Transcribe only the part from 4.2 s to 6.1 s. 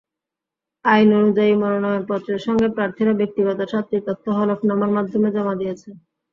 হলফনামার মাধ্যমে জমা দিয়েছেন।